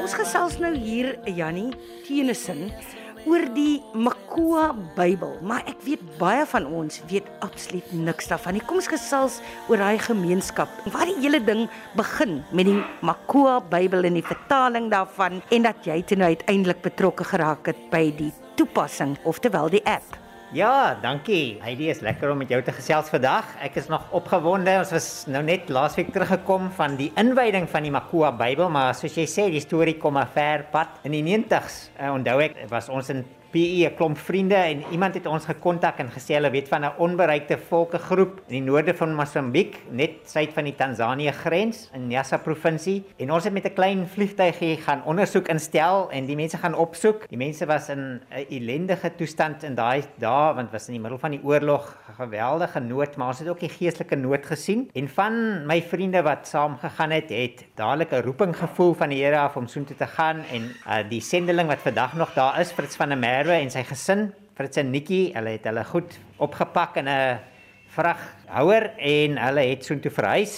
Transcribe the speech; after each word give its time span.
Ons 0.00 0.14
gesels 0.16 0.56
nou 0.62 0.72
hier 0.72 1.18
Jannie 1.28 1.76
Tenison 2.06 2.72
oor 3.26 3.44
die 3.52 3.82
Makua 3.92 4.72
Bybel, 4.96 5.36
maar 5.44 5.60
ek 5.68 5.84
weet 5.84 6.08
baie 6.16 6.48
van 6.48 6.64
ons 6.72 7.02
weet 7.12 7.28
absoluut 7.44 7.92
niks 7.92 8.32
daarvan. 8.32 8.64
Kom 8.64 8.80
ons 8.80 8.88
gesels 8.88 9.40
oor 9.68 9.84
daai 9.84 10.00
gemeenskap. 10.00 10.72
Waar 10.88 11.12
die 11.12 11.20
hele 11.20 11.44
ding 11.44 11.66
begin 12.00 12.40
met 12.48 12.72
die 12.72 12.80
Makua 13.04 13.60
Bybel 13.60 14.08
en 14.08 14.16
die 14.16 14.24
vertaling 14.24 14.88
daarvan 14.88 15.42
en 15.52 15.68
dat 15.68 15.84
jy 15.84 16.00
toe 16.00 16.16
nou 16.24 16.32
uiteindelik 16.32 16.80
betrokke 16.86 17.28
geraak 17.28 17.74
het 17.74 17.90
by 17.92 18.06
die 18.16 18.32
toepassing, 18.56 19.18
oftewel 19.28 19.68
die 19.68 19.84
app. 19.84 20.25
Ja, 20.56 20.96
dankie. 21.02 21.58
Heidi 21.60 21.90
is 21.92 21.98
lekker 22.00 22.30
om 22.32 22.38
met 22.40 22.48
jou 22.48 22.62
te 22.64 22.72
gesels 22.72 23.10
vandag. 23.12 23.50
Ek 23.60 23.74
is 23.76 23.90
nog 23.92 24.06
opgewonde. 24.16 24.72
Ons 24.80 24.92
was 24.94 25.08
nou 25.28 25.42
net 25.44 25.68
laasweek 25.68 26.14
teruggekom 26.14 26.70
van 26.78 26.94
die 26.96 27.10
inwyding 27.20 27.66
van 27.68 27.84
die 27.84 27.92
Makua 27.92 28.30
Bybel, 28.32 28.70
maar 28.72 28.96
soos 28.96 29.18
jy 29.20 29.26
sê, 29.28 29.44
die 29.52 29.60
storie 29.60 29.98
kom 30.00 30.16
'n 30.16 30.24
ver 30.32 30.64
pad. 30.72 30.96
In 31.04 31.12
die 31.12 31.20
90's, 31.20 31.90
uh, 32.00 32.08
onthou 32.14 32.40
ek, 32.40 32.56
was 32.70 32.88
ons 32.88 33.10
in 33.10 33.26
PE 33.50 33.86
'n 33.86 33.94
klomp 33.96 34.18
vriende 34.18 34.54
en 34.54 34.82
iemand 34.90 35.14
het 35.14 35.26
ons 35.26 35.44
gekontak 35.44 35.98
en 35.98 36.10
gesê 36.10 36.34
hulle 36.34 36.50
weet 36.50 36.68
van 36.68 36.84
'n 36.84 36.96
onbereikte 36.98 37.58
volkegroep 37.58 38.40
in 38.48 38.54
die 38.58 38.62
noorde 38.62 38.94
van 38.94 39.14
Mosambiek, 39.14 39.82
net 39.90 40.10
suid 40.24 40.52
van 40.52 40.64
die 40.64 40.74
Tansanië 40.74 41.30
grens 41.30 41.90
in 41.94 42.08
Nyasa 42.08 42.36
provinsie. 42.36 43.04
En 43.16 43.32
ons 43.32 43.44
het 43.44 43.52
met 43.52 43.64
'n 43.64 43.72
klein 43.72 44.08
vliegtuigie 44.08 44.76
gaan 44.76 45.02
ondersoek 45.04 45.48
instel 45.48 46.10
en 46.10 46.26
die 46.26 46.36
mense 46.36 46.56
gaan 46.56 46.74
opsoek. 46.74 47.28
Die 47.28 47.38
mense 47.38 47.66
was 47.66 47.88
in 47.88 48.20
'n 48.30 48.46
ellendige 48.50 49.14
toestand 49.16 49.62
in 49.62 49.74
daai 49.74 50.02
dae 50.18 50.54
want 50.54 50.70
was 50.72 50.88
in 50.88 50.92
die 50.92 51.00
middel 51.00 51.18
van 51.18 51.30
die 51.30 51.40
oorlog, 51.42 51.96
geweldige 52.16 52.80
nood, 52.80 53.16
maar 53.16 53.28
ons 53.28 53.38
het 53.38 53.48
ook 53.48 53.60
die 53.60 53.68
geestelike 53.68 54.16
nood 54.16 54.46
gesien. 54.46 54.90
En 54.94 55.08
van 55.08 55.66
my 55.66 55.82
vriende 55.82 56.22
wat 56.22 56.48
saam 56.48 56.76
gegaan 56.78 57.10
het, 57.10 57.28
het 57.28 57.64
dadelik 57.74 58.10
'n 58.10 58.22
roeping 58.22 58.56
gevoel 58.56 58.94
van 58.94 59.08
die 59.08 59.24
Here 59.24 59.38
af 59.38 59.56
om 59.56 59.66
soontoe 59.66 59.96
te 59.96 60.06
gaan 60.06 60.44
en 60.52 60.62
uh, 60.62 61.08
die 61.08 61.20
sendeling 61.20 61.68
wat 61.68 61.78
vandag 61.78 62.12
nog 62.14 62.32
daar 62.34 62.60
is, 62.60 62.72
Fritz 62.72 62.96
van 62.96 63.08
der 63.08 63.18
Merwe 63.18 63.35
Merwe 63.36 63.58
en 63.60 63.68
sy 63.68 63.82
gesin, 63.84 64.30
Fritz 64.56 64.78
en 64.80 64.88
Nikki, 64.88 65.18
hulle 65.34 65.50
het 65.58 65.66
hulle 65.68 65.82
goed 65.84 66.14
opgepak 66.40 66.94
in 66.96 67.08
'n 67.08 67.38
vraghouer 67.92 68.84
en 68.96 69.36
hulle 69.36 69.64
het 69.72 69.84
soontoe 69.84 70.10
verhuis 70.10 70.54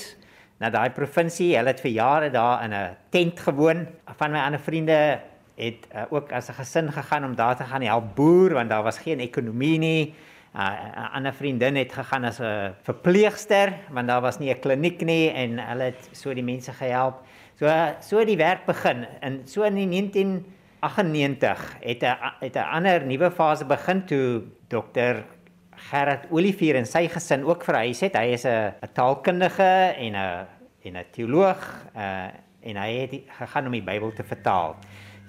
na 0.61 0.71
daai 0.71 0.91
provinsie. 0.95 1.57
Hulle 1.57 1.73
het 1.75 1.81
vir 1.81 1.91
jare 1.91 2.31
daar 2.31 2.63
in 2.63 2.73
'n 2.73 2.97
tent 3.11 3.41
gewoon. 3.41 3.87
Van 4.19 4.31
my 4.31 4.39
ander 4.39 4.61
vriende 4.61 5.19
het 5.57 5.89
uh, 5.93 6.05
ook 6.11 6.31
as 6.33 6.51
'n 6.51 6.55
gesin 6.55 6.93
gegaan 6.93 7.25
om 7.25 7.35
daar 7.35 7.57
te 7.57 7.65
gaan 7.65 7.83
help 7.83 8.15
boer 8.15 8.55
want 8.55 8.71
daar 8.71 8.83
was 8.83 8.99
geen 8.99 9.19
ekonomie 9.19 9.79
nie. 9.79 10.15
Uh, 10.55 10.71
'n 10.71 11.15
ander 11.15 11.35
vriendin 11.35 11.77
het 11.77 11.93
gegaan 11.93 12.25
as 12.25 12.39
'n 12.39 12.75
verpleegster 12.83 13.73
want 13.91 14.07
daar 14.07 14.21
was 14.21 14.39
nie 14.39 14.55
'n 14.55 14.61
kliniek 14.61 15.03
nie 15.03 15.31
en 15.31 15.59
hulle 15.59 15.83
het 15.83 16.09
so 16.13 16.35
die 16.35 16.45
mense 16.45 16.73
gehelp. 16.73 17.27
So 17.59 17.67
so 18.01 18.25
die 18.25 18.37
werk 18.37 18.67
begin 18.67 19.07
in 19.21 19.41
so 19.47 19.63
in 19.63 19.75
die 19.75 19.87
19 19.87 20.58
98 20.81 21.77
het 21.81 22.03
'n 22.03 22.17
het 22.41 22.57
'n 22.57 22.71
ander 22.77 23.07
nuwe 23.07 23.31
fase 23.31 23.65
begin 23.65 24.05
toe 24.07 24.43
dokter 24.69 25.25
Gerard 25.77 26.27
Olivier 26.31 26.77
en 26.77 26.87
sy 26.87 27.09
gesin 27.09 27.45
ook 27.45 27.65
verhuis 27.65 28.01
het. 28.01 28.17
Hy 28.17 28.33
is 28.33 28.45
'n 28.45 28.75
'n 28.83 28.93
taalkundige 28.93 29.95
en 29.97 30.15
'n 30.15 30.47
en 30.83 30.97
'n 30.97 31.05
teoloog 31.11 31.87
uh 31.97 32.27
en 32.61 32.77
hy 32.77 32.93
het 32.93 33.15
gegaan 33.39 33.67
om 33.67 33.73
die 33.73 33.83
Bybel 33.83 34.13
te 34.13 34.25
vertaal. 34.25 34.77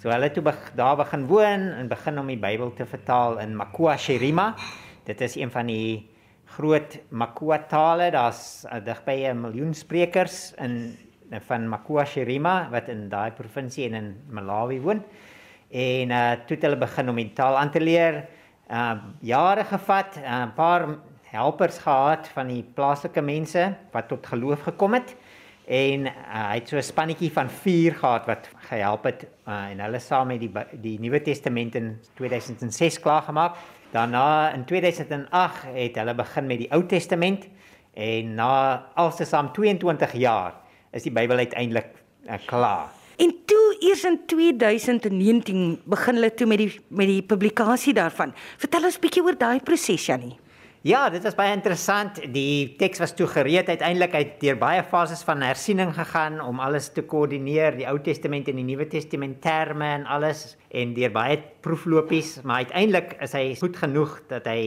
So 0.02 0.10
hulle 0.10 0.32
toe 0.32 0.44
be, 0.44 0.54
daar 0.76 0.96
begin 0.96 1.28
woon 1.28 1.70
en 1.78 1.88
begin 1.88 2.20
om 2.20 2.28
die 2.28 2.38
Bybel 2.38 2.74
te 2.74 2.86
vertaal 2.86 3.40
in 3.40 3.56
Makua 3.56 3.98
Shirima. 3.98 4.56
Dit 5.04 5.22
is 5.22 5.36
een 5.36 5.52
van 5.52 5.66
die 5.66 6.10
groot 6.46 7.00
Makua 7.10 7.58
tale. 7.58 8.12
Daar's 8.12 8.66
uh, 8.66 8.84
digby 8.86 9.28
'n 9.28 9.42
miljoen 9.42 9.74
sprekers 9.74 10.54
in 10.58 10.98
van 11.30 11.68
Makua 11.70 12.06
Shirima 12.06 12.70
wat 12.70 12.88
in 12.88 13.10
daai 13.10 13.32
provinsie 13.32 13.86
en 13.86 13.94
in 13.94 14.16
Malawi 14.30 14.80
woon 14.82 15.04
en 15.70 16.12
uh 16.12 16.32
toe 16.46 16.56
het 16.58 16.66
hulle 16.66 16.78
begin 16.78 17.10
om 17.10 17.16
die 17.16 17.34
taal 17.34 17.58
aan 17.58 17.72
te 17.72 17.82
leer. 17.82 18.26
Uh 18.70 18.98
jare 19.22 19.64
gevat, 19.64 20.18
'n 20.18 20.26
uh, 20.26 20.56
paar 20.56 20.88
helpers 21.30 21.78
gehad 21.78 22.28
van 22.34 22.48
die 22.48 22.64
plaaslike 22.64 23.22
mense 23.22 23.76
wat 23.92 24.08
tot 24.10 24.28
geloof 24.28 24.62
gekom 24.66 24.94
het 24.98 25.16
en 25.70 26.08
uh, 26.10 26.14
hy 26.50 26.56
het 26.58 26.70
so 26.70 26.78
'n 26.78 26.84
spannetjie 26.84 27.32
van 27.32 27.50
4 27.50 27.96
gehad 27.96 28.26
wat 28.26 28.50
gehelp 28.70 29.04
het 29.04 29.28
uh, 29.48 29.70
en 29.70 29.80
hulle 29.80 30.00
saam 30.00 30.28
met 30.28 30.40
die 30.40 30.52
die 30.82 31.00
Nuwe 31.00 31.22
Testament 31.22 31.76
in 31.76 32.00
2006 32.14 33.00
klaar 33.00 33.22
gemaak. 33.22 33.56
Daarna 33.92 34.54
in 34.54 34.66
2008 34.66 35.64
het 35.74 35.96
hulle 35.96 36.16
begin 36.16 36.46
met 36.48 36.58
die 36.58 36.72
Ou 36.72 36.86
Testament 36.86 37.48
en 37.94 38.36
na 38.36 38.86
altesaam 38.96 39.54
22 39.54 40.14
jaar 40.14 40.54
is 40.92 41.04
die 41.04 41.12
Bybel 41.12 41.38
uiteindelik 41.38 41.94
uh, 42.26 42.34
klaar. 42.46 42.99
En 43.20 43.34
toe 43.46 43.76
eers 43.84 44.04
in 44.08 44.20
2019 44.32 45.82
begin 45.84 46.16
hulle 46.16 46.34
toe 46.34 46.48
met 46.48 46.62
die 46.62 46.70
met 46.88 47.10
die 47.10 47.24
publikasie 47.24 47.94
daarvan. 47.94 48.32
Vertel 48.62 48.88
ons 48.88 49.00
bietjie 49.04 49.24
oor 49.26 49.36
daai 49.36 49.60
proses 49.60 50.06
Janie. 50.08 50.38
Ja, 50.88 51.10
dit 51.12 51.26
was 51.28 51.36
baie 51.36 51.52
interessant. 51.52 52.22
Die 52.32 52.78
teks 52.80 53.02
was 53.04 53.12
toe 53.12 53.28
gereed 53.28 53.68
uiteindelik 53.68 54.14
uit 54.16 54.38
deur 54.40 54.56
baie 54.62 54.86
fases 54.88 55.26
van 55.28 55.44
hersiening 55.44 55.92
gegaan 55.98 56.38
om 56.40 56.62
alles 56.64 56.88
te 56.96 57.04
koördineer, 57.04 57.76
die 57.76 57.88
Ou 57.92 57.98
Testament 58.00 58.48
en 58.48 58.62
die 58.62 58.64
Nuwe 58.64 58.88
Testament 58.88 59.42
terme 59.44 59.90
en 59.98 60.08
alles 60.08 60.56
en 60.72 60.96
deur 60.96 61.12
baie 61.12 61.36
proeflopies, 61.60 62.38
maar 62.48 62.64
uiteindelik 62.64 63.18
is 63.20 63.36
hy 63.36 63.44
goed 63.60 63.76
genoeg 63.84 64.16
dat 64.32 64.48
hy 64.48 64.62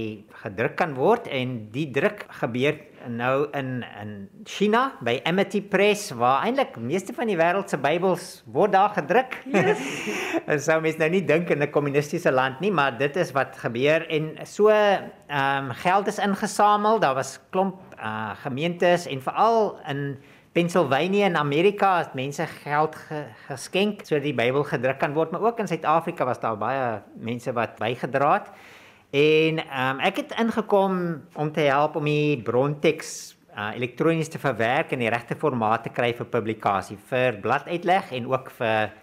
gedruk 0.45 0.77
kan 0.77 0.93
word 1.01 1.33
en 1.33 1.57
die 1.73 1.89
druk 1.97 2.27
gebeur 2.43 2.77
nou 3.09 3.49
in 3.59 3.85
in 4.01 4.29
China 4.45 4.93
by 5.01 5.21
Amity 5.25 5.63
Press 5.63 6.11
waar 6.11 6.43
eintlik 6.47 6.77
meeste 6.77 7.15
van 7.17 7.31
die 7.31 7.37
wêreld 7.37 7.71
se 7.71 7.79
Bybels 7.79 8.43
word 8.47 8.73
daar 8.73 8.93
gedruk. 8.95 9.39
Yes. 9.47 9.83
en 10.51 10.61
sou 10.61 10.81
mens 10.81 10.99
nou 11.01 11.11
nie 11.11 11.25
dink 11.25 11.51
in 11.51 11.62
'n 11.62 11.71
kommunistiese 11.71 12.33
land 12.33 12.61
nie, 12.61 12.73
maar 12.73 12.99
dit 12.99 13.17
is 13.17 13.33
wat 13.33 13.59
gebeur 13.59 14.07
en 14.09 14.37
so 14.47 14.69
ehm 14.69 15.71
um, 15.71 15.71
geld 15.71 16.07
is 16.07 16.19
ingesamel. 16.19 17.01
Daar 17.01 17.15
was 17.15 17.41
klomp 17.51 17.81
uh 17.99 18.35
gemeentes 18.43 19.07
en 19.07 19.23
veral 19.23 19.79
in 19.89 20.19
Pennsylvania 20.53 21.27
in 21.27 21.37
Amerika 21.37 21.99
het 21.99 22.15
mense 22.15 22.47
geld 22.47 22.97
ge, 22.97 23.25
geskenk 23.47 24.05
sodat 24.05 24.27
die 24.27 24.35
Bybel 24.37 24.65
gedruk 24.69 24.99
kan 25.01 25.15
word, 25.17 25.31
maar 25.33 25.41
ook 25.41 25.59
in 25.59 25.67
Suid-Afrika 25.67 26.25
was 26.29 26.41
daar 26.41 26.59
baie 26.59 27.01
mense 27.17 27.53
wat 27.53 27.79
bygedra 27.79 28.33
het. 28.33 28.51
En 29.12 29.61
um, 29.61 29.99
ek 30.00 30.23
het 30.23 30.31
ingekom 30.41 30.95
om 31.37 31.53
te 31.53 31.67
help 31.69 31.99
om 32.00 32.06
die 32.09 32.39
bronteks 32.41 33.11
uh, 33.53 33.75
elektronies 33.77 34.33
te 34.33 34.41
verwerk 34.41 34.95
in 34.97 35.05
die 35.05 35.11
regte 35.12 35.37
formaat 35.37 35.84
te 35.84 35.93
kry 35.93 36.15
vir 36.17 36.31
publikasie 36.33 36.97
vir 37.11 37.37
bladuitleg 37.45 38.15
en 38.17 38.31
ook 38.33 38.49
vir 38.56 38.95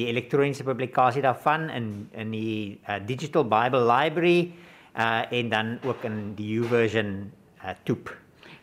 die 0.00 0.08
elektroniese 0.08 0.64
publikasie 0.64 1.20
daarvan 1.24 1.68
in 1.68 1.92
in 2.16 2.32
die 2.32 2.80
uh, 2.88 2.96
Digital 3.04 3.44
Bible 3.44 3.84
Library 3.84 4.54
uh, 4.96 5.28
en 5.28 5.52
dan 5.52 5.76
ook 5.84 6.08
in 6.08 6.20
die 6.40 6.48
YouVersion 6.56 7.14
uh, 7.60 7.76
toep. 7.84 8.16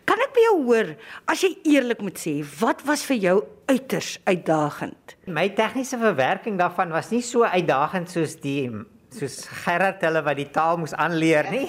Kan 0.09 0.17
ek 0.25 0.33
by 0.33 0.41
jou 0.47 0.59
hoor 0.71 0.95
as 1.29 1.45
jy 1.45 1.53
eerlik 1.69 2.01
moet 2.01 2.17
sê, 2.17 2.39
wat 2.63 2.81
was 2.89 3.06
vir 3.06 3.21
jou 3.29 3.39
uiters 3.69 4.16
uitdagend? 4.25 5.19
My 5.29 5.51
tegniese 5.53 6.01
verwerking 6.01 6.57
daarvan 6.57 6.89
was 6.89 7.13
nie 7.13 7.21
so 7.21 7.45
uitdagend 7.45 8.09
soos 8.09 8.39
die 8.41 8.71
soos 9.15 9.39
Gerard 9.63 10.03
hulle 10.05 10.21
wat 10.25 10.37
die 10.37 10.49
taal 10.53 10.77
moes 10.81 10.93
aanleer 10.93 11.49
nie. 11.51 11.67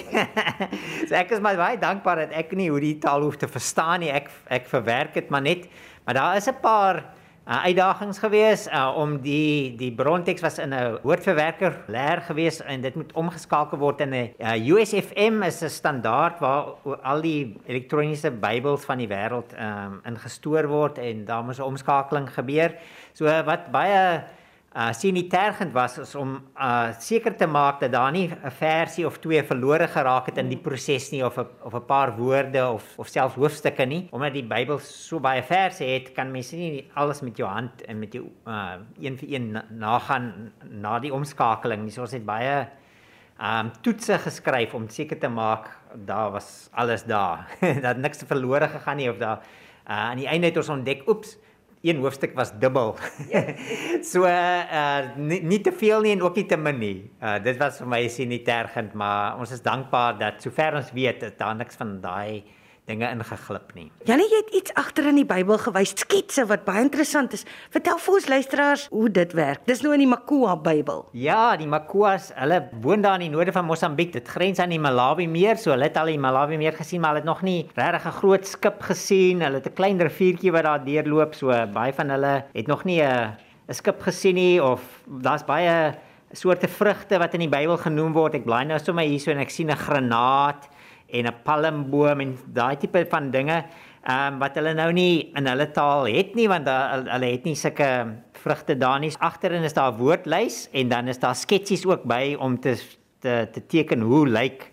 so 1.09 1.15
ek 1.17 1.33
is 1.37 1.41
maar 1.41 1.57
baie 1.61 1.79
dankbaar 1.81 2.27
dat 2.27 2.37
ek 2.43 2.53
nie 2.59 2.69
hoe 2.71 2.81
die 2.83 2.99
taal 3.03 3.25
hoef 3.25 3.39
te 3.41 3.49
verstaan 3.49 4.05
nie. 4.05 4.13
Ek 4.13 4.29
ek 4.53 4.69
verwerk 4.69 5.17
dit 5.17 5.33
maar 5.33 5.45
net. 5.45 5.67
Maar 6.05 6.15
daar 6.21 6.37
is 6.37 6.49
'n 6.49 6.61
paar 6.61 7.05
uh, 7.51 7.65
uitdagings 7.65 8.19
gewees 8.19 8.67
uh, 8.69 8.93
om 8.97 9.17
die 9.25 9.75
die 9.77 9.91
bronteks 9.93 10.43
was 10.43 10.59
in 10.59 10.75
'n 10.75 10.99
woordverwerker 11.03 11.85
leer 11.89 12.21
gewees 12.21 12.61
en 12.63 12.81
dit 12.81 12.95
moet 12.95 13.13
omgeskakel 13.13 13.79
word 13.79 14.01
in 14.01 14.15
'n 14.15 14.31
uh, 14.39 14.75
USFM 14.75 15.43
is 15.43 15.63
'n 15.63 15.69
standaard 15.69 16.39
waar 16.41 16.77
al 17.03 17.21
die 17.21 17.57
elektroniese 17.67 18.31
Bybels 18.31 18.85
van 18.85 18.99
die 18.99 19.09
wêreld 19.09 19.53
um, 19.59 20.01
ingestoor 20.05 20.69
word 20.69 20.99
en 20.99 21.25
daar 21.25 21.45
moet 21.45 21.59
'n 21.59 21.63
omskakeling 21.63 22.29
gebeur. 22.29 22.77
So 23.13 23.25
wat 23.25 23.71
baie 23.71 24.23
uh 24.71 24.93
sien 24.95 25.17
nie 25.19 25.27
tergend 25.27 25.73
was 25.75 25.97
is 25.99 26.13
om 26.15 26.37
uh 26.55 26.93
seker 27.03 27.35
te 27.35 27.47
maak 27.51 27.81
dat 27.81 27.91
daar 27.91 28.13
nie 28.13 28.31
'n 28.31 28.51
versie 28.51 29.07
of 29.07 29.19
twee 29.19 29.43
verlore 29.43 29.89
geraak 29.89 30.27
het 30.27 30.39
in 30.39 30.49
die 30.49 30.59
proses 30.59 31.11
nie 31.11 31.25
of 31.27 31.39
'n 31.39 31.47
of 31.65 31.75
'n 31.75 31.87
paar 31.87 32.17
woorde 32.17 32.69
of 32.69 32.85
of 32.99 33.09
selfs 33.09 33.35
hoofstukke 33.35 33.85
nie. 33.85 34.09
Omdat 34.13 34.33
die 34.33 34.47
Bybel 34.47 34.79
so 34.79 35.19
baie 35.19 35.43
verse 35.43 35.85
het 35.85 36.13
kan 36.13 36.31
mens 36.31 36.53
nie 36.53 36.89
alles 36.95 37.21
met 37.21 37.37
jou 37.37 37.49
hand 37.49 37.83
en 37.83 37.99
met 37.99 38.13
jou 38.13 38.31
uh 38.47 38.79
een 39.01 39.19
vir 39.19 39.29
een 39.29 39.63
nagaan 39.71 40.53
na 40.71 40.99
die 41.01 41.13
omskakeling 41.13 41.83
nie. 41.83 41.91
So 41.91 42.03
ons 42.03 42.13
het 42.13 42.25
baie 42.25 42.69
um 43.41 43.73
toetse 43.83 44.19
geskryf 44.19 44.75
om 44.75 44.89
seker 44.89 45.19
te 45.19 45.29
maak 45.29 45.69
daar 45.95 46.31
was 46.31 46.69
alles 46.73 47.05
daar. 47.05 47.47
Dat 47.83 47.97
niks 47.97 48.23
verlore 48.25 48.69
gegaan 48.69 48.97
nie 48.97 49.11
of 49.11 49.19
daar 49.19 49.41
uh 49.89 50.11
aan 50.11 50.17
die 50.17 50.29
einde 50.29 50.47
het 50.47 50.57
ons 50.57 50.69
ontdek 50.69 51.09
oeps 51.09 51.39
een 51.83 51.97
hoofstuk 51.97 52.35
was 52.37 52.53
dubbel. 52.61 52.97
so 54.11 54.25
uh 54.25 55.17
nie, 55.17 55.41
nie 55.43 55.61
te 55.61 55.73
veel 55.73 56.05
nie 56.05 56.13
en 56.13 56.23
ook 56.23 56.37
nie 56.37 56.47
te 56.47 56.57
min 56.61 56.79
nie. 56.79 56.97
Uh 57.23 57.39
dit 57.43 57.57
was 57.61 57.81
vir 57.81 57.89
my 57.89 58.01
sien 58.09 58.29
nie 58.29 58.43
tergend, 58.45 58.95
maar 58.95 59.39
ons 59.41 59.53
is 59.57 59.65
dankbaar 59.65 60.19
dat 60.21 60.43
sover 60.45 60.77
ons 60.81 60.93
weet, 60.93 61.25
daar 61.39 61.57
niks 61.57 61.81
van 61.81 61.97
daai 62.01 62.43
dinge 62.91 63.09
ingeglip 63.15 63.75
nie. 63.77 63.89
Janie, 64.09 64.27
jy 64.31 64.41
het 64.43 64.55
iets 64.61 64.75
agter 64.81 65.09
in 65.11 65.21
die 65.21 65.27
Bybel 65.29 65.59
gewys, 65.63 65.95
sketse 66.03 66.47
wat 66.51 66.65
baie 66.67 66.83
interessant 66.85 67.35
is. 67.37 67.45
Vertel 67.75 68.01
vir 68.03 68.17
ons 68.19 68.29
luisteraars 68.33 68.87
hoe 68.93 69.11
dit 69.21 69.35
werk. 69.39 69.63
Dis 69.71 69.85
nou 69.85 69.95
in 69.97 70.05
die 70.05 70.11
Makua 70.11 70.57
Bybel. 70.61 71.05
Ja, 71.19 71.57
die 71.61 71.69
Makuas, 71.71 72.31
hulle 72.39 72.63
woon 72.83 73.05
daar 73.05 73.21
in 73.21 73.29
die 73.29 73.33
noorde 73.35 73.55
van 73.57 73.69
Mosambiek. 73.69 74.13
Dit 74.17 74.31
grens 74.31 74.63
aan 74.63 74.75
die 74.75 74.81
Malawi 74.83 75.29
meer, 75.31 75.61
so 75.61 75.75
hulle 75.75 75.89
het 75.91 75.99
al 76.01 76.13
die 76.13 76.21
Malawi 76.21 76.59
meer 76.61 76.77
gesien, 76.79 77.03
maar 77.03 77.15
hulle 77.15 77.25
het 77.25 77.31
nog 77.31 77.45
nie 77.47 77.61
regtig 77.77 78.07
'n 78.07 78.19
groot 78.21 78.47
skip 78.47 78.83
gesien. 78.83 79.43
Hulle 79.43 79.61
het 79.61 79.67
'n 79.67 79.75
klein 79.75 80.01
riviertjie 80.01 80.53
wat 80.53 80.65
daar 80.65 80.85
deurloop, 80.85 81.35
so 81.35 81.49
baie 81.49 81.93
van 81.93 82.11
hulle 82.11 82.45
het 82.53 82.67
nog 82.67 82.85
nie 82.85 83.03
'n 83.03 83.37
'n 83.69 83.75
skip 83.75 84.01
gesien 84.03 84.35
nie 84.35 84.63
of 84.63 84.81
daar's 85.07 85.45
baie 85.45 85.95
soorte 86.33 86.69
vrugte 86.69 87.19
wat 87.19 87.35
in 87.35 87.41
die 87.41 87.49
Bybel 87.49 87.77
genoem 87.77 88.13
word. 88.13 88.35
Ek 88.35 88.45
blaai 88.45 88.65
nou 88.65 88.79
sommer 88.79 89.05
hierso 89.05 89.31
en 89.31 89.39
ek 89.39 89.51
sien 89.51 89.71
'n 89.71 89.77
granaat 89.77 90.69
en 91.13 91.27
'n 91.27 91.43
palmboom 91.43 92.21
en 92.21 92.39
daai 92.47 92.77
tipe 92.77 93.07
van 93.11 93.31
dinge 93.31 93.65
ehm 94.01 94.33
um, 94.33 94.39
wat 94.41 94.55
hulle 94.57 94.75
nou 94.75 94.93
nie 94.93 95.31
in 95.37 95.47
hulle 95.47 95.71
taal 95.71 96.07
het 96.09 96.35
nie 96.35 96.49
want 96.49 96.67
hulle 96.67 97.27
het 97.33 97.45
nie 97.45 97.55
sulke 97.55 98.17
vrugte 98.33 98.77
daar 98.79 99.01
nie. 99.01 99.13
Agterin 99.19 99.63
is 99.63 99.75
daar 99.77 99.93
'n 99.93 99.99
woordlys 99.99 100.69
en 100.73 100.89
dan 100.89 101.09
is 101.09 101.19
daar 101.19 101.35
sketsies 101.35 101.87
ook 101.87 102.05
by 102.05 102.37
om 102.39 102.61
te 102.61 102.77
te, 103.21 103.49
te 103.53 103.67
teken 103.67 104.01
hoe 104.01 104.27
lyk 104.29 104.71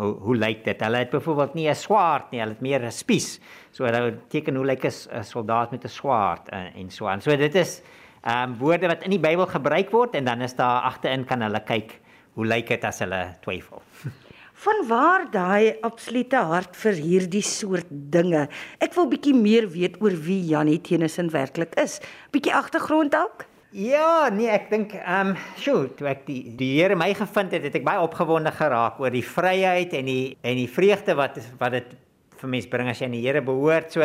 hoe 0.00 0.14
hoe 0.24 0.36
lyk 0.36 0.64
dit? 0.64 0.80
Hulle 0.80 0.96
het 0.96 1.10
byvoorbeeld 1.10 1.54
nie 1.54 1.68
'n 1.68 1.74
swaard 1.74 2.30
nie, 2.30 2.40
hulle 2.40 2.52
het 2.52 2.60
meer 2.60 2.84
'n 2.84 2.90
spies. 2.92 3.40
So 3.70 3.84
hulle 3.84 4.18
teken 4.28 4.54
hoe 4.54 4.66
lyk 4.66 4.84
'n 4.84 5.24
soldaat 5.24 5.70
met 5.70 5.84
'n 5.84 5.88
swaard 5.88 6.48
en, 6.48 6.66
eh, 6.66 6.80
en 6.80 6.90
so 6.90 7.06
aan. 7.06 7.20
So 7.20 7.36
dit 7.36 7.54
is 7.54 7.82
ehm 8.22 8.50
um, 8.50 8.58
woorde 8.58 8.86
wat 8.86 9.02
in 9.02 9.10
die 9.10 9.20
Bybel 9.20 9.46
gebruik 9.46 9.90
word 9.90 10.14
en 10.14 10.24
dan 10.24 10.40
is 10.40 10.54
daar 10.54 10.82
agterin 10.82 11.24
kan 11.24 11.40
hulle 11.40 11.60
kyk 11.60 12.00
hoe 12.34 12.46
lyk 12.46 12.68
dit 12.68 12.84
as 12.84 12.98
hulle 12.98 13.34
twyfel. 13.40 13.82
Van 14.54 14.82
waar 14.88 15.30
daai 15.30 15.76
absolute 15.86 16.36
hart 16.36 16.76
vir 16.76 16.92
hierdie 16.92 17.42
soort 17.42 17.86
dinge? 17.90 18.48
Ek 18.78 18.94
wil 18.94 19.08
bietjie 19.08 19.34
meer 19.34 19.68
weet 19.70 20.00
oor 20.02 20.12
wie 20.26 20.40
Janie 20.50 20.80
Tennyson 20.80 21.30
werklik 21.32 21.74
is. 21.80 22.00
Bietjie 22.34 22.52
agtergrond 22.54 23.14
dalk? 23.14 23.46
Ja, 23.70 24.28
nee, 24.34 24.48
ek 24.50 24.66
dink 24.72 24.96
ehm 24.98 25.30
um, 25.30 25.36
sjoe, 25.62 25.92
toe 25.94 26.08
ek 26.10 26.24
die 26.26 26.40
die 26.58 26.72
Here 26.74 26.96
my 26.98 27.12
gevind 27.14 27.52
het, 27.54 27.62
het 27.68 27.76
ek 27.78 27.86
baie 27.86 28.02
opgewonde 28.02 28.50
geraak 28.50 28.98
oor 28.98 29.14
die 29.14 29.22
vryheid 29.22 29.94
en 29.94 30.10
die 30.10 30.34
en 30.42 30.58
die 30.58 30.66
vreugde 30.66 31.14
wat 31.14 31.38
wat 31.60 31.76
dit 31.78 31.92
vir 32.40 32.50
mens 32.50 32.66
bring 32.66 32.90
as 32.90 32.98
jy 32.98 33.06
aan 33.06 33.14
die 33.14 33.22
Here 33.22 33.44
behoort. 33.46 33.94
So 33.94 34.02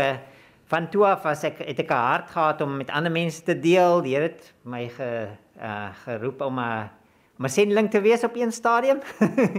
van 0.69 0.89
toe 0.93 1.07
af 1.09 1.25
as 1.25 1.43
ek 1.49 1.63
het 1.65 1.81
ek 1.81 1.89
'n 1.89 2.05
hart 2.09 2.29
gehad 2.29 2.61
om 2.61 2.77
met 2.77 2.93
ander 2.93 3.11
mense 3.11 3.41
te 3.41 3.57
deel. 3.57 4.01
Die 4.05 4.13
Here 4.13 4.29
het 4.29 4.53
my 4.63 4.87
ge 4.89 5.09
uh, 5.57 5.89
geroep 6.05 6.41
om 6.41 6.59
'n 6.59 6.89
sendeling 7.43 7.89
te 7.91 7.99
wees 8.01 8.23
op 8.23 8.35
een 8.35 8.51
stadium. 8.51 8.99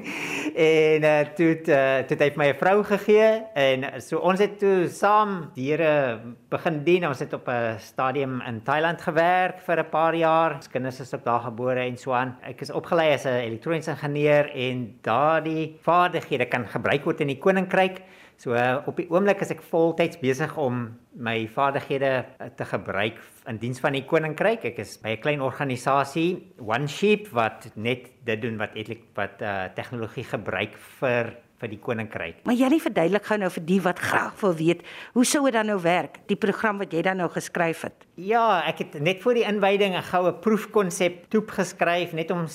en 0.56 1.02
uh, 1.02 1.20
toe 1.36 1.50
uh, 1.60 1.98
toe 2.08 2.16
het 2.16 2.22
hy 2.22 2.30
my 2.36 2.48
'n 2.48 2.56
vrou 2.56 2.84
gegee 2.84 3.42
en 3.54 3.84
so 4.00 4.18
ons 4.18 4.40
het 4.40 4.58
toe 4.58 4.88
saam 4.88 5.50
die 5.54 5.70
Here 5.70 6.20
begin 6.48 6.84
dien. 6.84 7.06
Ons 7.06 7.20
het 7.20 7.32
op 7.32 7.48
'n 7.48 7.76
stadium 7.78 8.40
in 8.40 8.62
Thailand 8.62 9.00
gewerk 9.00 9.60
vir 9.60 9.78
'n 9.78 9.90
paar 9.90 10.14
jaar. 10.14 10.54
Ons 10.54 10.68
kinders 10.68 11.00
is 11.00 11.14
ook 11.14 11.24
daar 11.24 11.40
gebore 11.40 11.80
en 11.80 11.96
so 11.96 12.12
aan. 12.12 12.36
Ek 12.42 12.60
is 12.60 12.70
opgelei 12.70 13.12
as 13.14 13.24
'n 13.24 13.44
elektroniese 13.44 13.90
ingenieur 13.90 14.50
en 14.54 14.98
daardie 15.02 15.76
vaardighede 15.82 16.46
kan 16.46 16.66
gebruik 16.66 17.04
word 17.04 17.20
in 17.20 17.26
die 17.26 17.38
koninkryk. 17.38 18.00
So 18.36 18.52
uh, 18.52 18.82
op 18.84 18.98
die 19.00 19.06
oomblik 19.08 19.40
is 19.40 19.50
ek 19.54 19.62
voltyds 19.70 20.18
besig 20.20 20.52
om 20.60 20.90
my 21.16 21.46
vaardighede 21.48 22.10
uh, 22.20 22.50
te 22.56 22.66
gebruik 22.68 23.16
in 23.48 23.60
diens 23.62 23.80
van 23.80 23.96
die 23.96 24.04
koninkryk. 24.04 24.66
Ek 24.72 24.82
is 24.84 24.98
by 25.00 25.16
'n 25.16 25.22
klein 25.24 25.40
organisasie, 25.40 26.52
One 26.60 26.88
Sheep 26.88 27.32
wat 27.32 27.70
net 27.74 28.12
dit 28.28 28.42
doen 28.42 28.58
wat 28.60 28.76
eintlik 28.76 29.08
wat 29.16 29.40
uh, 29.40 29.72
tegnologie 29.74 30.24
gebruik 30.24 30.76
vir 31.00 31.32
vir 31.56 31.72
die 31.72 31.80
koninkryk. 31.80 32.42
Maar 32.44 32.56
jy 32.58 32.68
nie 32.68 32.82
verduidelik 32.84 33.24
gou 33.24 33.38
nou 33.40 33.48
vir 33.54 33.64
die 33.64 33.80
wat 33.80 34.00
graag 34.02 34.34
wil 34.42 34.54
weet, 34.58 34.82
hoe 35.16 35.24
sou 35.24 35.40
dit 35.46 35.56
dan 35.56 35.70
nou 35.70 35.78
werk, 35.80 36.20
die 36.28 36.36
program 36.36 36.82
wat 36.82 36.92
jy 36.92 37.00
dan 37.06 37.16
nou 37.22 37.30
geskryf 37.32 37.86
het? 37.88 38.04
Ja, 38.20 38.60
ek 38.68 38.84
het 38.84 38.98
net 39.00 39.22
voor 39.24 39.40
die 39.40 39.46
inwyding 39.48 39.96
'n 39.96 40.04
goue 40.12 40.32
proefkonsep 40.32 41.30
toep 41.32 41.50
geskryf 41.50 42.12
net 42.12 42.30
om 42.30 42.46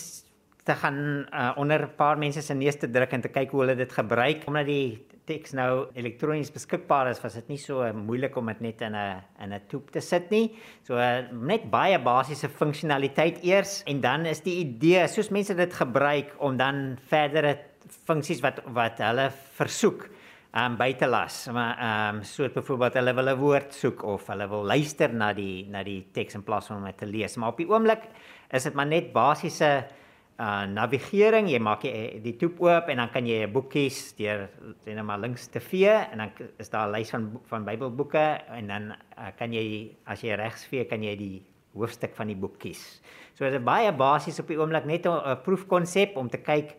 te 0.63 0.75
gaan 0.77 1.25
uh, 1.33 1.51
onder 1.57 1.81
'n 1.83 1.95
paar 1.95 2.17
mense 2.17 2.41
se 2.41 2.53
neus 2.53 2.77
te 2.77 2.89
druk 2.89 3.11
en 3.11 3.21
te 3.21 3.29
kyk 3.29 3.51
hoe 3.51 3.61
hulle 3.61 3.75
dit 3.75 3.91
gebruik 3.91 4.43
omdat 4.47 4.65
die 4.65 5.05
teks 5.25 5.53
nou 5.53 5.87
elektronies 5.93 6.51
beskikbaar 6.51 7.09
is, 7.11 7.21
was 7.21 7.33
dit 7.33 7.47
nie 7.53 7.57
so 7.57 7.85
moeilik 7.93 8.35
om 8.37 8.49
dit 8.51 8.61
net 8.61 8.81
in 8.81 8.95
'n 8.95 9.21
in 9.43 9.53
'n 9.53 9.61
toep 9.67 9.91
te 9.91 10.01
sit 10.01 10.29
nie. 10.29 10.55
So 10.83 10.95
net 11.31 11.69
baie 11.69 11.99
basiese 11.99 12.49
funksionaliteit 12.49 13.43
eers 13.43 13.83
en 13.85 14.01
dan 14.01 14.25
is 14.25 14.41
die 14.41 14.59
idee 14.59 15.07
soos 15.07 15.29
mense 15.29 15.55
dit 15.55 15.73
gebruik 15.73 16.35
om 16.39 16.57
dan 16.57 16.97
verdere 17.07 17.57
funksies 18.05 18.41
wat 18.41 18.61
wat 18.65 18.97
hulle 18.97 19.31
versoek 19.57 20.09
um 20.53 20.75
by 20.77 20.93
te 20.93 21.07
las. 21.07 21.47
Maar 21.47 22.11
um 22.11 22.23
soos 22.23 22.51
byvoorbeeld 22.51 22.93
hulle 22.93 23.13
wil 23.13 23.29
'n 23.29 23.39
woord 23.39 23.73
soek 23.73 24.03
of 24.03 24.27
hulle 24.27 24.47
wil 24.47 24.63
luister 24.63 25.13
na 25.13 25.33
die 25.33 25.67
na 25.69 25.83
die 25.83 26.07
teks 26.11 26.35
in 26.35 26.43
plaas 26.43 26.67
van 26.67 26.77
om 26.77 26.85
dit 26.85 26.97
te 26.97 27.05
lees. 27.05 27.37
Maar 27.37 27.49
op 27.49 27.57
die 27.57 27.69
oomblik 27.69 28.03
is 28.51 28.63
dit 28.63 28.73
maar 28.73 28.87
net 28.87 29.13
basiese 29.13 29.85
uh 30.41 30.65
navigering, 30.65 31.49
jy 31.51 31.59
maak 31.61 31.83
jy 31.85 32.21
die 32.23 32.33
toep 32.41 32.61
oop 32.65 32.87
en 32.89 32.97
dan 33.03 33.09
kan 33.13 33.27
jy 33.29 33.43
'n 33.45 33.53
boek 33.53 33.69
kies 33.69 34.13
deur 34.17 34.49
net 34.85 34.95
nou 34.95 35.03
maar 35.05 35.19
links 35.21 35.47
te 35.53 35.59
vee 35.59 35.93
en 35.93 36.17
dan 36.17 36.31
is 36.57 36.69
daar 36.69 36.87
'n 36.87 36.91
lys 36.95 37.11
van 37.11 37.39
van 37.45 37.65
Bybelboeke 37.65 38.25
en 38.57 38.67
dan 38.67 38.83
uh, 38.91 39.29
kan 39.37 39.53
jy 39.53 39.91
as 40.05 40.23
jy 40.23 40.35
regs 40.35 40.65
vee 40.65 40.85
kan 40.85 41.03
jy 41.03 41.15
die 41.15 41.43
hoofstuk 41.73 42.15
van 42.15 42.27
die 42.27 42.35
boek 42.35 42.57
kies. 42.59 43.01
So 43.35 43.45
dit 43.45 43.53
is 43.53 43.63
baie 43.63 43.91
basies 43.91 44.39
op 44.39 44.47
die 44.47 44.57
oomblik 44.57 44.85
net 44.85 45.05
'n 45.05 45.37
proefkonsep 45.43 46.17
om 46.17 46.29
te 46.29 46.37
kyk 46.37 46.75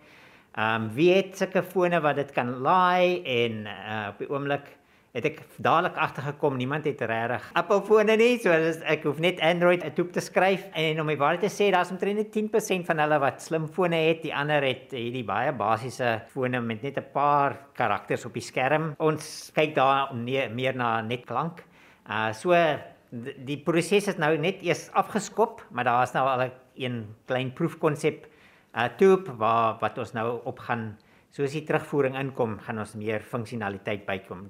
ehm 0.57 0.83
um, 0.83 0.91
wie 0.95 1.15
het 1.15 1.37
sulke 1.37 1.63
fone 1.63 2.01
wat 2.01 2.17
dit 2.17 2.33
kan 2.33 2.61
laai 2.61 3.23
en 3.25 3.67
uh, 3.67 4.09
op 4.11 4.19
die 4.19 4.29
oomblik 4.29 4.67
het 5.13 5.27
ek 5.29 5.41
dadelik 5.61 5.99
agtergekom 6.01 6.55
niemand 6.57 6.87
het 6.89 7.03
regtig 7.05 7.45
Apple 7.59 7.83
fone 7.85 8.15
nie 8.17 8.39
so 8.41 8.53
ek 8.89 9.03
hoef 9.05 9.19
net 9.21 9.43
Android 9.45 9.85
toe 9.97 10.07
te 10.15 10.23
skryf 10.25 10.65
en 10.79 11.03
om 11.03 11.09
my 11.11 11.19
waarheid 11.21 11.45
te 11.45 11.51
sê 11.53 11.69
daar's 11.75 11.93
omtrent 11.93 12.17
net 12.23 12.31
10% 12.33 12.89
van 12.89 13.03
hulle 13.05 13.19
wat 13.21 13.45
slim 13.45 13.67
fone 13.69 13.99
het 14.07 14.23
die 14.25 14.33
ander 14.33 14.65
het 14.65 14.95
hierdie 14.97 15.25
baie 15.29 15.53
basiese 15.53 16.15
fone 16.33 16.63
met 16.65 16.83
net 16.83 16.97
'n 16.97 17.13
paar 17.13 17.59
karakters 17.77 18.25
op 18.25 18.33
die 18.33 18.43
skerm. 18.43 18.95
Ons 18.99 19.53
kyk 19.55 19.75
daar 19.75 20.15
nee, 20.15 20.49
meer 20.49 20.75
na 20.75 21.03
net 21.03 21.27
klank 21.27 21.65
uh 22.09 22.33
so 22.33 22.57
die 23.13 23.59
proses 23.59 24.09
is 24.09 24.17
nou 24.17 24.37
net 24.39 24.63
eers 24.63 24.89
afgeskop 24.97 25.61
maar 25.71 25.85
daar's 25.85 26.15
nou 26.15 26.27
al 26.27 26.49
'n 26.77 27.15
klein 27.27 27.53
proefkonsep 27.53 28.27
uh 28.75 28.89
toep 28.97 29.29
waar 29.37 29.77
wat 29.81 29.99
ons 29.99 30.13
nou 30.13 30.41
op 30.45 30.59
gaan 30.59 30.97
So 31.33 31.47
as 31.47 31.55
die 31.57 31.63
terugvoering 31.65 32.19
inkom, 32.21 32.59
gaan 32.61 32.83
ons 32.83 32.91
meer 33.01 33.23
funksionaliteit 33.25 34.03
bykom. 34.05 34.43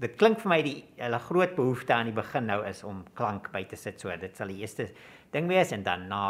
Dit 0.00 0.14
klink 0.16 0.38
vir 0.40 0.48
my 0.48 0.56
die 0.64 0.78
hulle 0.96 1.18
groot 1.26 1.52
behoefte 1.58 1.92
aan 1.92 2.08
die 2.08 2.16
begin 2.16 2.46
nou 2.48 2.62
is 2.64 2.80
om 2.88 3.02
klank 3.18 3.50
by 3.52 3.66
te 3.68 3.76
sit. 3.76 4.00
So 4.00 4.14
dit 4.16 4.38
sal 4.40 4.48
die 4.48 4.62
eerste 4.62 4.86
ding 5.34 5.50
wees 5.52 5.74
en 5.76 5.84
dan 5.84 6.06
na 6.08 6.22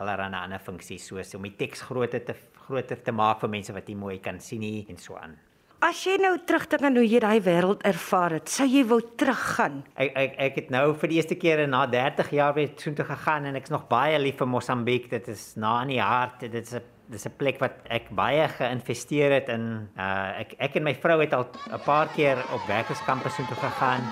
allerlei 0.00 0.40
ander 0.40 0.62
funksies 0.64 1.10
soos 1.10 1.34
om 1.36 1.44
die 1.44 1.52
teks 1.58 1.84
groter 1.90 2.24
te 2.24 2.36
groter 2.64 3.02
te 3.04 3.12
maak 3.12 3.42
vir 3.42 3.52
mense 3.52 3.74
wat 3.76 3.90
nie 3.92 3.98
mooi 4.00 4.16
kan 4.24 4.40
sien 4.40 4.64
nie 4.64 4.86
en 4.88 4.96
so 4.96 5.18
aan. 5.20 5.36
As 5.84 6.00
jy 6.08 6.16
nou 6.16 6.32
terugdink 6.48 6.86
aan 6.88 6.96
hoe 6.96 7.04
jy 7.04 7.20
daai 7.20 7.44
wêreld 7.44 7.84
ervaar 7.84 8.38
het, 8.38 8.48
sou 8.48 8.64
jy 8.64 8.86
wou 8.88 9.02
teruggaan? 9.20 9.82
Ek 10.00 10.16
ek 10.16 10.40
ek 10.46 10.58
het 10.62 10.72
nou 10.72 10.86
vir 10.96 11.12
die 11.12 11.20
eerste 11.20 11.36
keer 11.36 11.66
na 11.68 11.84
30 11.92 12.32
jaar 12.32 12.56
weer 12.56 12.72
soontoe 12.80 13.04
gegaan 13.12 13.50
en 13.50 13.60
ek's 13.60 13.74
nog 13.74 13.84
baie 13.92 14.16
lief 14.22 14.40
vir 14.40 14.48
Mosambiek. 14.48 15.10
Dit 15.12 15.28
is 15.28 15.50
na 15.60 15.82
in 15.84 15.92
die 15.98 16.00
hart. 16.00 16.40
Dit 16.48 16.56
is 16.64 16.72
'n 16.80 16.93
dis 17.06 17.26
'n 17.26 17.36
plek 17.36 17.58
wat 17.60 17.72
ek 17.88 18.08
baie 18.10 18.48
geïnvesteer 18.48 19.32
het 19.32 19.48
in 19.48 19.88
uh 19.96 20.40
ek 20.40 20.54
ek 20.58 20.76
en 20.76 20.84
my 20.84 20.94
vrou 20.94 21.20
het 21.20 21.34
al 21.34 21.46
'n 21.72 21.82
paar 21.84 22.08
keer 22.16 22.38
op 22.52 22.62
werkerskampe 22.66 23.28
so 23.28 23.42
toe 23.44 23.56
gegaan. 23.56 24.02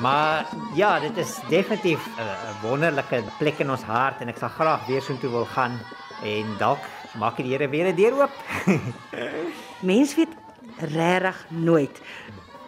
Maar 0.00 0.46
ja, 0.74 1.00
dit 1.00 1.16
is 1.16 1.40
definitief 1.48 2.06
'n 2.06 2.66
wonderlike 2.66 3.22
plek 3.38 3.58
in 3.58 3.70
ons 3.70 3.82
hart 3.82 4.20
en 4.20 4.28
ek 4.28 4.36
sal 4.38 4.48
graag 4.48 4.86
weer 4.86 5.02
so 5.02 5.18
toe 5.18 5.30
wil 5.30 5.46
gaan 5.46 5.80
en 6.22 6.56
dalk 6.58 6.82
maak 7.18 7.36
die 7.36 7.46
Here 7.46 7.68
weer 7.68 7.92
'n 7.92 7.96
deur 7.96 8.22
oop. 8.22 8.34
Mens 9.90 10.14
weet 10.14 10.34
regtig 10.78 11.46
nooit. 11.48 12.00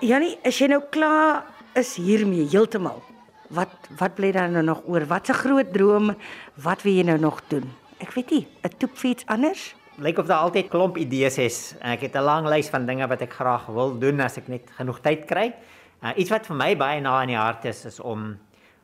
Jannie, 0.01 0.39
as 0.45 0.59
jy 0.59 0.67
nou 0.67 0.83
klaar 0.91 1.45
is 1.75 1.97
hiermee 1.97 2.49
heeltemal 2.49 3.03
wat 3.51 3.91
wat 3.99 4.15
bly 4.15 4.31
dan 4.33 4.55
nou 4.55 4.65
nog 4.65 4.83
oor? 4.87 5.07
Wat 5.07 5.29
'n 5.29 5.41
groot 5.43 5.73
droom? 5.73 6.15
Wat 6.55 6.83
wil 6.83 6.93
jy 6.93 7.03
nou 7.03 7.19
nog 7.19 7.43
doen? 7.49 7.71
Ek 7.99 8.13
weet 8.13 8.31
nie, 8.31 8.47
'n 8.63 8.77
toepfiets 8.79 9.27
anders? 9.27 9.75
Lyk 9.97 10.19
of 10.19 10.27
daar 10.27 10.39
altyd 10.39 10.69
klomp 10.69 10.97
idees 10.97 11.39
is. 11.39 11.75
Ek 11.81 12.01
het 12.01 12.15
'n 12.15 12.23
lang 12.23 12.47
lys 12.47 12.69
van 12.69 12.87
dinge 12.87 13.07
wat 13.07 13.21
ek 13.21 13.33
graag 13.33 13.67
wil 13.67 13.99
doen 13.99 14.21
as 14.21 14.37
ek 14.37 14.49
net 14.49 14.71
genoeg 14.77 15.01
tyd 15.01 15.25
kry. 15.25 15.55
Uh, 16.03 16.11
iets 16.17 16.31
wat 16.31 16.47
vir 16.47 16.57
my 16.57 16.77
baie 16.77 17.01
na 17.01 17.23
in 17.23 17.29
die 17.29 17.37
hart 17.37 17.65
is 17.65 17.85
is 17.85 18.01
om 18.01 18.39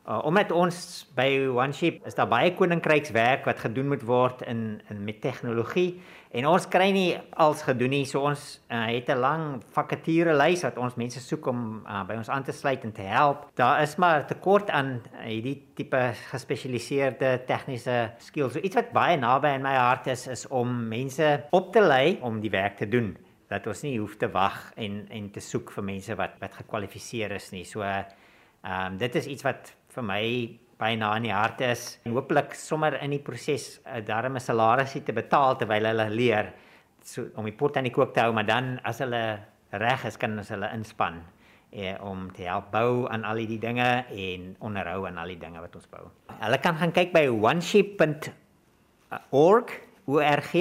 Uh, 0.07 0.21
omdat 0.23 0.53
ons 0.55 0.75
by 1.17 1.25
One 1.51 1.73
Sheep 1.75 2.05
is 2.07 2.15
daar 2.15 2.29
baie 2.31 2.53
koninkrykswerk 2.55 3.43
wat 3.43 3.57
gedoen 3.59 3.89
moet 3.91 4.05
word 4.07 4.39
in 4.47 4.77
in 4.87 5.01
met 5.03 5.17
tegnologie 5.19 5.97
en 6.31 6.45
ons 6.47 6.67
kry 6.71 6.85
nie 6.95 7.17
als 7.35 7.65
gedoen 7.67 7.91
nie. 7.91 8.05
So 8.07 8.21
ons 8.23 8.61
uh, 8.71 8.85
het 8.87 9.09
'n 9.11 9.19
lang 9.19 9.43
vakature 9.75 10.31
lys 10.31 10.63
wat 10.63 10.77
ons 10.79 10.95
mense 10.95 11.19
soek 11.19 11.49
om 11.51 11.83
uh, 11.83 12.05
by 12.07 12.15
ons 12.15 12.29
aan 12.29 12.43
te 12.43 12.55
sluit 12.55 12.85
en 12.87 12.93
te 12.95 13.03
help. 13.03 13.51
Daar 13.59 13.81
is 13.81 13.97
maar 13.97 14.23
tekort 14.25 14.69
aan 14.69 15.01
hierdie 15.25 15.73
tipe 15.75 16.13
gespesialiseerde 16.31 17.43
tegniese 17.45 18.13
skills. 18.17 18.53
So 18.53 18.59
iets 18.59 18.75
wat 18.75 18.93
baie 18.93 19.17
naby 19.17 19.47
aan 19.47 19.67
my 19.67 19.75
hart 19.75 20.07
is 20.07 20.27
is 20.27 20.47
om 20.47 20.87
mense 20.87 21.43
op 21.51 21.73
te 21.73 21.81
lei 21.81 22.17
om 22.21 22.39
die 22.39 22.51
werk 22.51 22.77
te 22.77 22.87
doen 22.87 23.17
dat 23.49 23.67
ons 23.67 23.83
nie 23.83 23.99
hoef 23.99 24.15
te 24.15 24.31
wag 24.31 24.71
en 24.75 25.07
en 25.09 25.31
te 25.31 25.39
soek 25.39 25.71
vir 25.71 25.83
mense 25.83 26.15
wat 26.15 26.39
wat 26.39 26.53
gekwalifiseer 26.53 27.31
is 27.31 27.51
nie. 27.51 27.65
So 27.65 27.81
ehm 27.81 28.05
um, 28.63 28.97
dit 28.97 29.15
is 29.15 29.25
iets 29.25 29.43
wat 29.43 29.75
vir 29.97 30.05
my 30.05 30.23
baie 30.77 30.97
na 30.97 31.15
in 31.17 31.23
die 31.25 31.33
hart 31.33 31.61
is 31.65 31.99
en 32.05 32.13
hooplik 32.13 32.53
sommer 32.57 32.99
in 33.01 33.11
die 33.15 33.23
proses 33.29 33.79
'n 33.79 33.81
uh, 33.97 34.01
darme 34.05 34.39
salarisie 34.39 35.03
te 35.03 35.13
betaal 35.13 35.57
terwyl 35.57 35.85
hulle 35.89 36.09
leer 36.09 36.53
so 37.03 37.25
om 37.35 37.45
die 37.45 37.57
pot 37.61 37.77
aan 37.77 37.89
die 37.89 37.95
kook 37.95 38.13
te 38.13 38.21
hou 38.21 38.33
maar 38.33 38.45
dan 38.45 38.79
as 38.83 38.99
hulle 38.99 39.39
reg 39.71 40.05
is 40.05 40.17
kan 40.17 40.37
ons 40.37 40.49
hulle 40.49 40.69
inspann 40.73 41.23
eh, 41.71 41.95
om 42.01 42.31
te 42.31 42.43
help 42.43 42.71
bou 42.71 43.07
aan 43.09 43.25
al 43.25 43.35
die 43.35 43.59
dinge 43.59 44.05
en 44.09 44.55
onderhou 44.59 45.07
aan 45.07 45.17
al 45.17 45.27
die 45.27 45.39
dinge 45.39 45.61
wat 45.61 45.75
ons 45.75 45.87
bou. 45.91 46.11
Hulle 46.39 46.57
kan 46.63 46.75
gaan 46.79 46.91
kyk 46.91 47.13
by 47.13 47.27
oneship.org 47.27 49.71
org. 50.11 50.55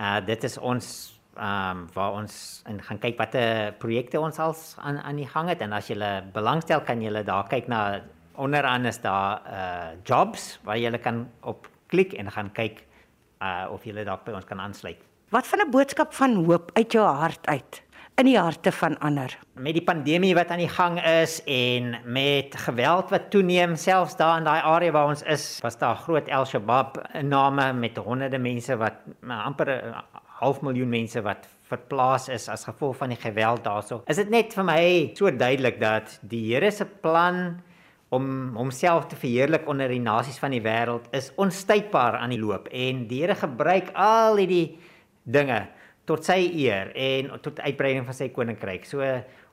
Uh, 0.00 0.20
dit 0.24 0.44
is 0.44 0.58
ons 0.58 1.20
ehm 1.40 1.78
um, 1.78 1.88
waar 1.94 2.12
ons 2.18 2.62
en 2.68 2.82
gaan 2.82 2.98
kyk 2.98 3.18
watter 3.18 3.72
projekte 3.78 4.20
ons 4.20 4.38
al 4.38 4.54
aan 4.82 4.98
aan 4.98 5.16
die 5.16 5.28
gang 5.28 5.48
het 5.48 5.60
en 5.62 5.72
as 5.72 5.88
jy 5.88 5.96
belangstel 6.34 6.80
kan 6.84 7.00
jy 7.00 7.22
daar 7.22 7.48
kyk 7.48 7.68
na 7.68 8.00
onderaan 8.40 8.88
is 8.88 9.00
daar 9.00 9.42
uh 9.44 9.92
jobs 10.04 10.58
waar 10.64 10.78
jy 10.80 10.98
kan 10.98 11.28
op 11.40 11.68
klik 11.92 12.16
en 12.16 12.30
gaan 12.30 12.50
kyk 12.56 12.82
uh 13.42 13.68
of 13.72 13.84
jy 13.84 14.04
dalk 14.04 14.24
by 14.24 14.32
ons 14.38 14.48
kan 14.48 14.60
aansluit. 14.60 15.00
Wat 15.30 15.46
van 15.46 15.60
'n 15.66 15.70
boodskap 15.70 16.14
van 16.14 16.44
hoop 16.44 16.70
uit 16.74 16.92
jou 16.92 17.06
hart 17.06 17.46
uit 17.46 17.82
in 18.16 18.26
die 18.26 18.38
harte 18.38 18.72
van 18.72 18.98
ander? 18.98 19.38
Met 19.54 19.74
die 19.74 19.84
pandemie 19.84 20.34
wat 20.34 20.50
aan 20.50 20.58
die 20.58 20.68
gang 20.68 21.00
is 21.04 21.40
en 21.44 21.96
met 22.04 22.56
geweld 22.56 23.10
wat 23.10 23.30
toeneem 23.30 23.76
selfs 23.76 24.16
daar 24.16 24.38
in 24.38 24.44
daai 24.44 24.60
area 24.60 24.90
waar 24.90 25.06
ons 25.06 25.22
is, 25.22 25.60
was 25.62 25.78
daar 25.78 25.96
groot 25.96 26.28
El 26.28 26.44
Shabab 26.44 26.98
name 27.22 27.72
met 27.72 27.96
honderde 27.96 28.38
mense 28.38 28.76
wat 28.76 28.94
amper 29.28 29.68
'n 29.68 29.94
half 30.40 30.60
miljoen 30.60 30.88
mense 30.88 31.22
wat 31.22 31.46
verplaas 31.70 32.28
is 32.28 32.48
as 32.48 32.64
gevolg 32.64 32.96
van 32.96 33.08
die 33.08 33.20
geweld 33.20 33.64
daarso. 33.64 34.02
Is 34.06 34.16
dit 34.16 34.30
net 34.30 34.54
vir 34.54 34.64
my 34.64 35.10
so 35.14 35.30
duidelik 35.30 35.80
dat 35.80 36.18
die 36.22 36.54
Here 36.54 36.70
se 36.70 36.84
plan 36.84 37.60
om 38.10 38.56
homself 38.58 39.06
te 39.06 39.16
verheerlik 39.18 39.68
onder 39.70 39.90
die 39.90 40.02
nasies 40.02 40.38
van 40.42 40.50
die 40.50 40.62
wêreld 40.64 41.06
is 41.14 41.30
onstuitbaar 41.38 42.18
aan 42.18 42.34
die 42.34 42.40
loop 42.42 42.66
en 42.74 43.04
die 43.10 43.22
Here 43.22 43.36
gebruik 43.38 43.92
al 43.94 44.40
hierdie 44.40 44.78
dinge 45.22 45.62
tot 46.10 46.26
sy 46.26 46.40
eer 46.58 46.90
en 46.98 47.30
tot 47.44 47.60
uitbreiding 47.62 48.08
van 48.08 48.16
sy 48.16 48.32
koninkryk. 48.34 48.88
So 48.88 49.06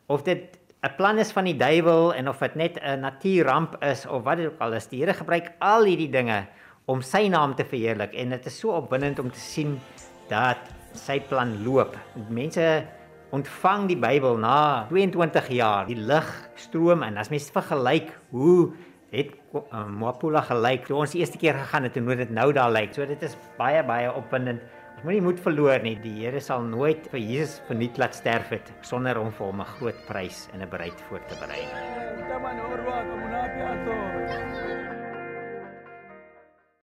of 0.10 0.24
dit 0.26 0.58
'n 0.84 0.96
plan 0.98 1.20
is 1.20 1.32
van 1.32 1.46
die 1.46 1.58
duiwel 1.58 2.14
en 2.14 2.30
of 2.30 2.40
dit 2.40 2.56
net 2.56 2.80
'n 2.82 3.00
natuurramp 3.00 3.84
is 3.84 4.06
of 4.06 4.24
wat 4.24 4.38
dit 4.38 4.48
ook 4.48 4.60
al 4.60 4.74
is, 4.74 4.88
die 4.88 5.00
Here 5.00 5.14
gebruik 5.14 5.54
al 5.60 5.84
hierdie 5.84 6.10
dinge 6.10 6.48
om 6.86 7.02
sy 7.02 7.28
naam 7.28 7.56
te 7.56 7.66
verheerlik 7.66 8.14
en 8.14 8.30
dit 8.30 8.46
is 8.46 8.60
so 8.60 8.72
opwindend 8.72 9.20
om 9.20 9.32
te 9.32 9.40
sien 9.40 9.80
dat 10.30 10.58
sy 10.94 11.20
plan 11.20 11.64
loop. 11.64 11.98
Mense 12.30 12.84
ontvang 13.36 13.88
die 13.92 14.00
Bybel 14.00 14.38
na 14.40 14.86
22 14.90 15.50
jaar. 15.58 15.88
Die 15.90 16.00
lig 16.00 16.28
stroom 16.56 17.04
in. 17.04 17.18
As 17.18 17.32
mens 17.34 17.50
vergelyk 17.54 18.12
hoe 18.32 18.72
het 19.12 19.32
uh, 19.56 19.86
Mapula 19.88 20.42
gelyk 20.48 20.88
toe 20.88 20.98
ons 21.00 21.14
die 21.16 21.22
eerste 21.24 21.40
keer 21.40 21.56
gegaan 21.56 21.88
het 21.88 21.98
en 22.00 22.08
hoe 22.08 22.18
dit 22.20 22.34
nou 22.34 22.52
daar 22.56 22.72
lyk. 22.72 22.94
So 22.96 23.08
dit 23.08 23.24
is 23.24 23.38
baie 23.60 23.84
baie 23.88 24.12
opwindend. 24.12 24.64
Ons 24.98 25.06
moenie 25.06 25.24
moed 25.28 25.40
verloor 25.44 25.84
nie. 25.84 25.96
Die 26.02 26.16
Here 26.24 26.42
sal 26.42 26.66
nooit 26.66 27.08
vir 27.12 27.22
Jesus 27.22 27.62
verniet 27.68 28.00
laat 28.02 28.18
sterf 28.18 28.50
het 28.56 28.72
sonder 28.82 29.20
om 29.22 29.32
vir 29.32 29.46
hom 29.48 29.62
'n 29.62 29.74
groot 29.78 30.00
prys 30.08 30.48
en 30.54 30.62
'n 30.62 30.70
bereid 30.70 31.00
voor 31.10 31.22
te 31.28 31.36
berei. 31.40 31.64
Kom 33.88 34.67